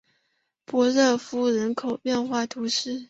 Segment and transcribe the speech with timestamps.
[0.65, 2.99] 波热夫人口变化图示